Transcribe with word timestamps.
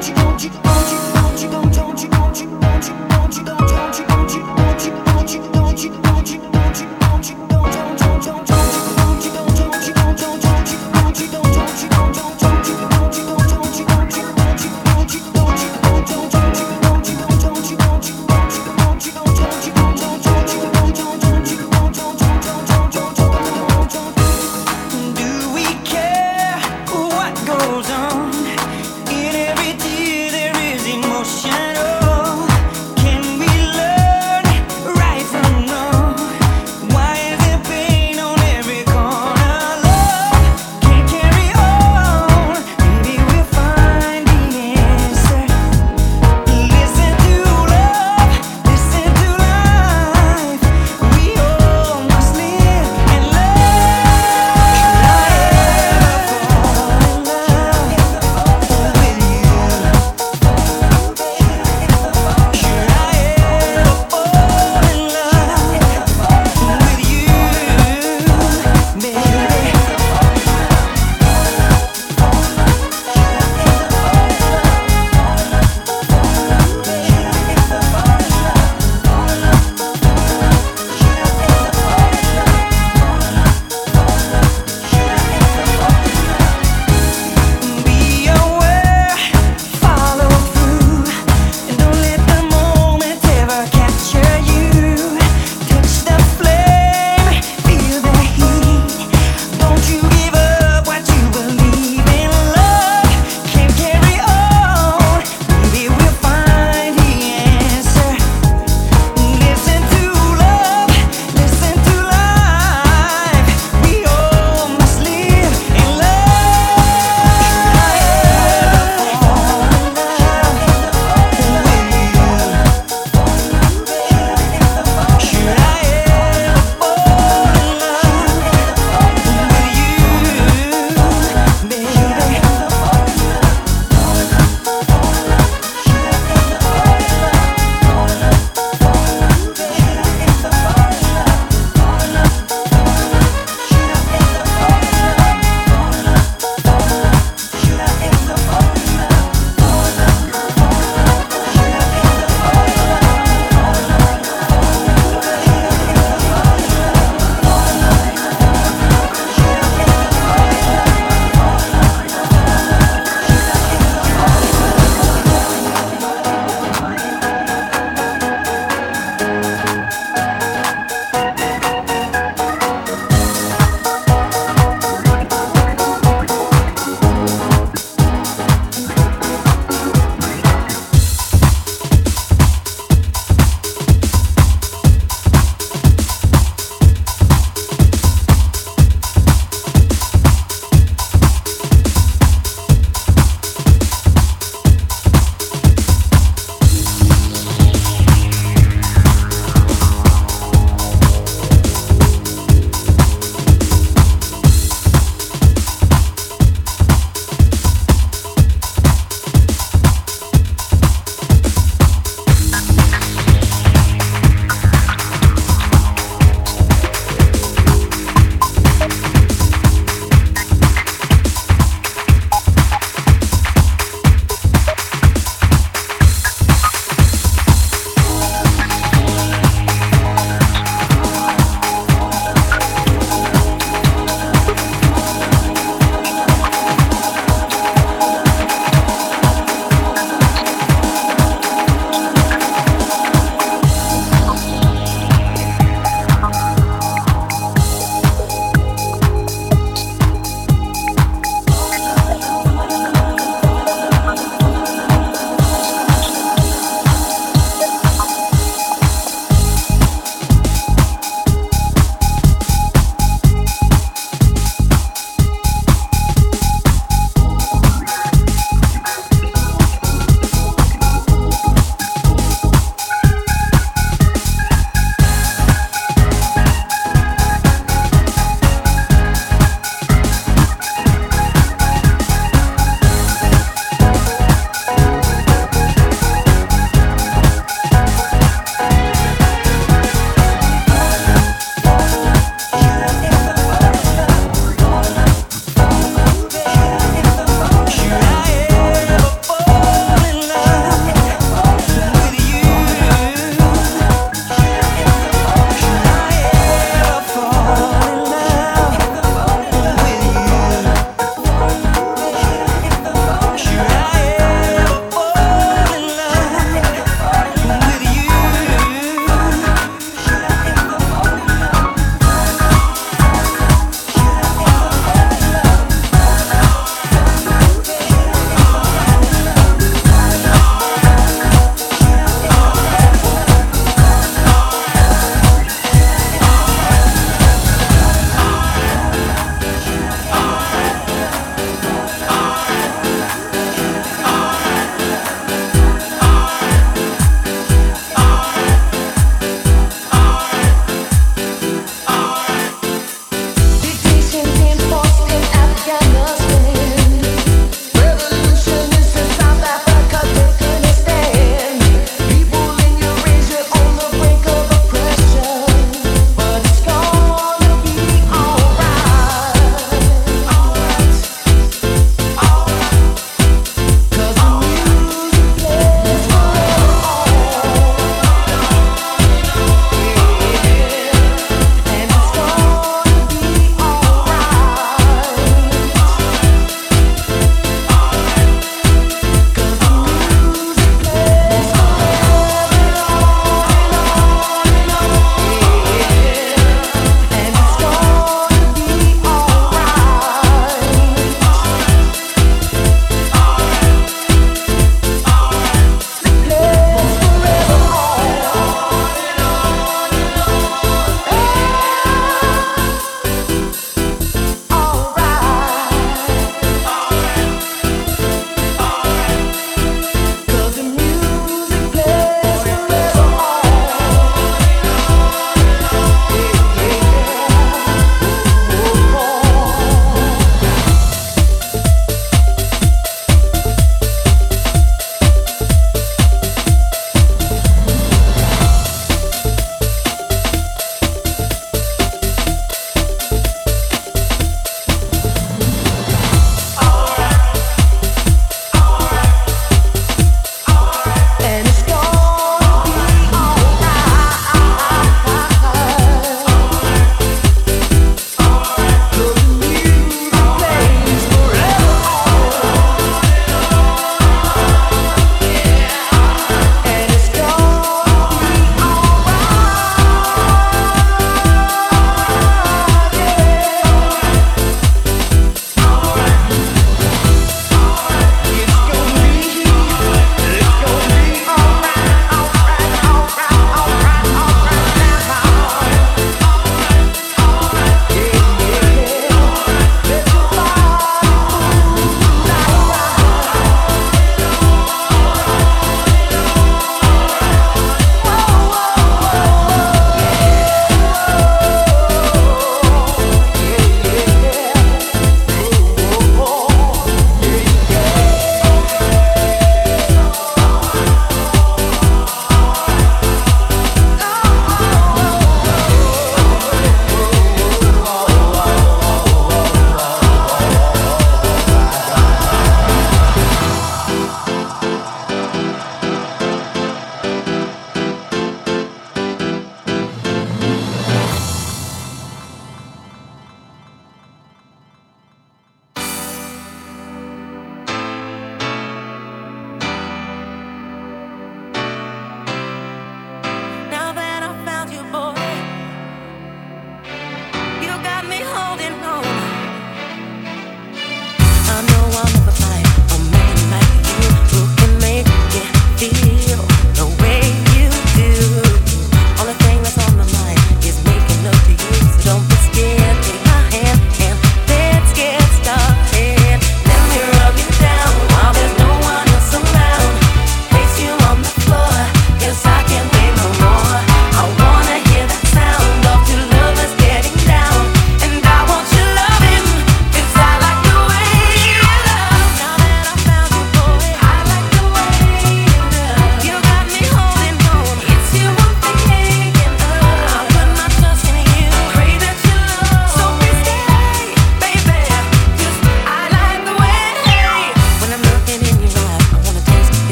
Don't 0.00 0.69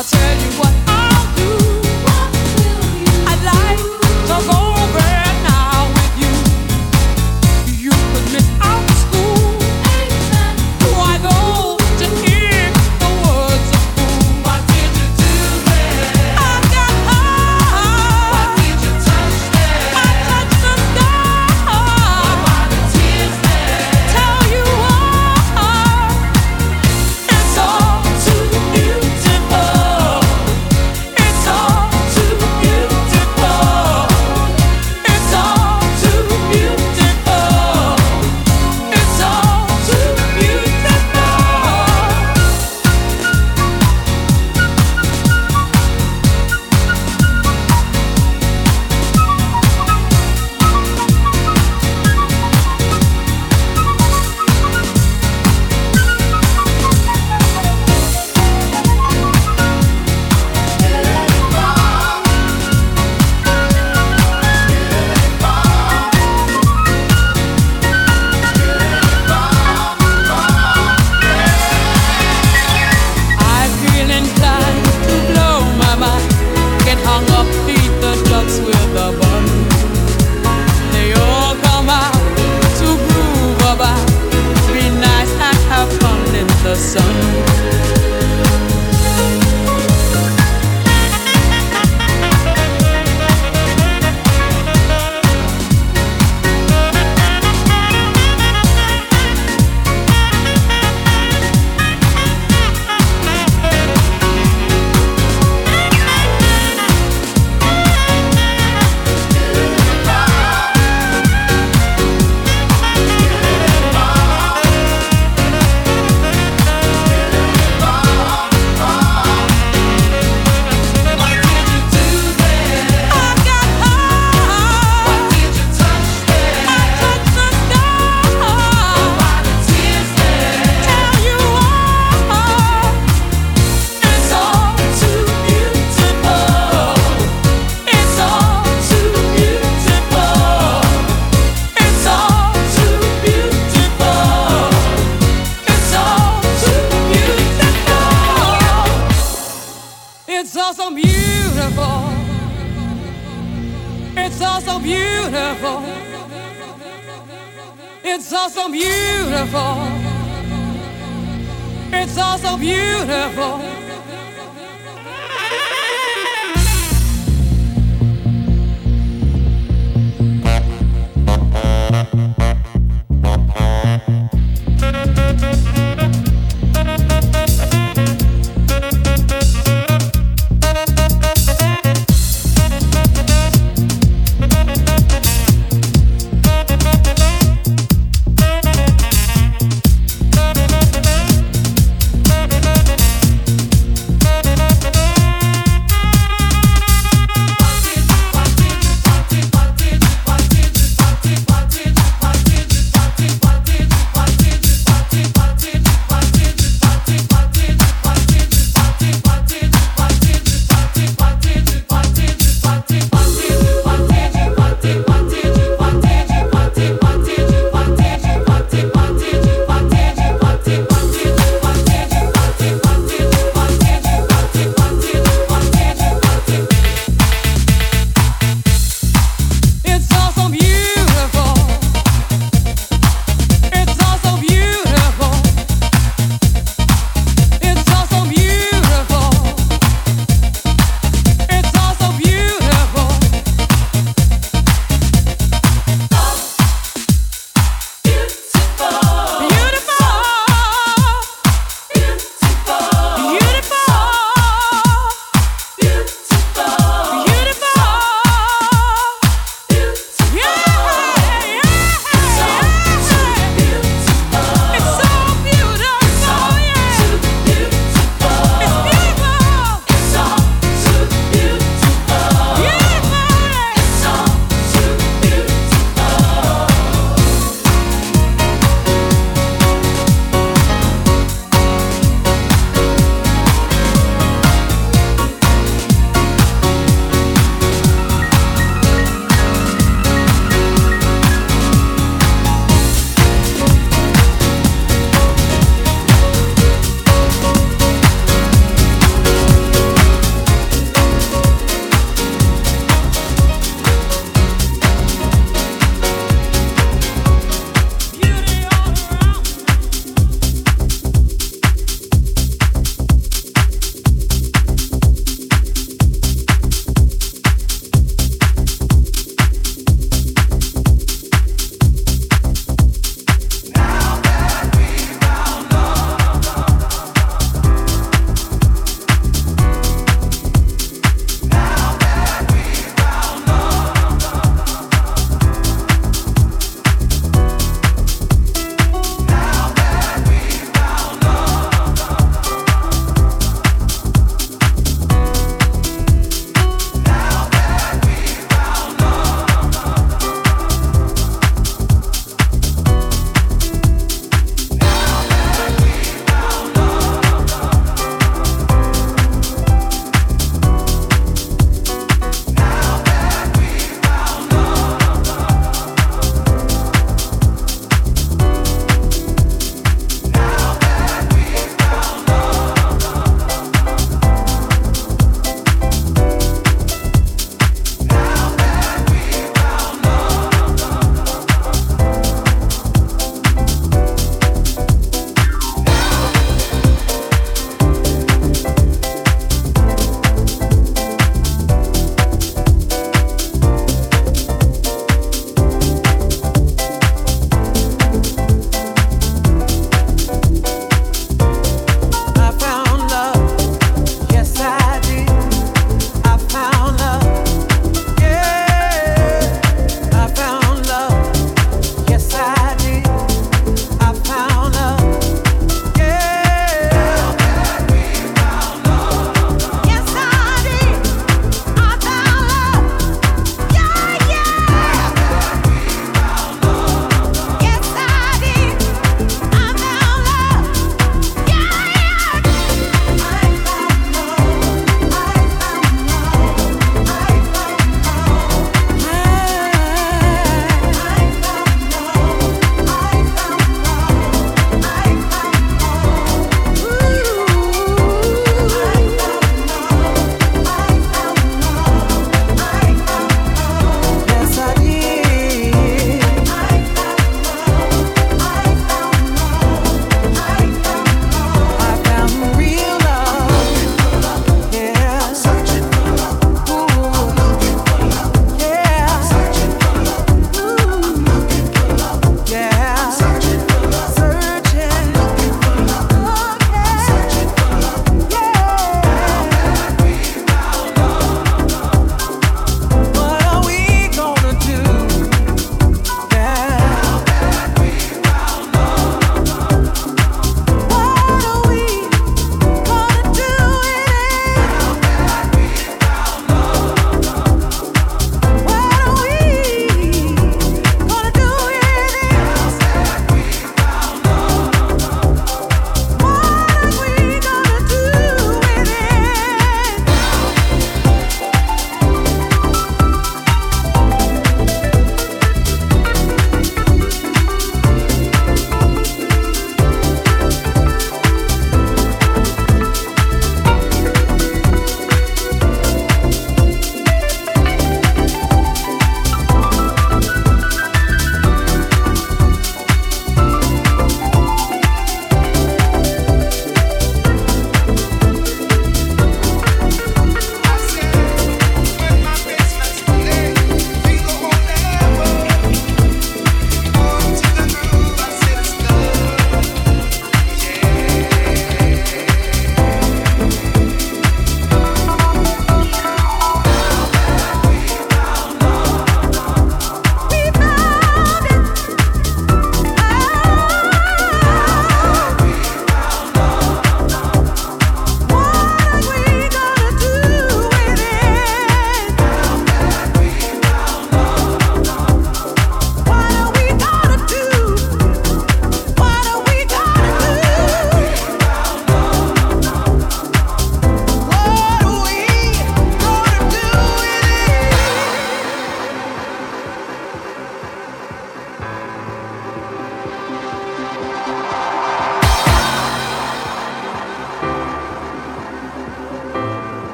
I'll 0.00 0.04
tell 0.04 0.44
you. 0.44 0.49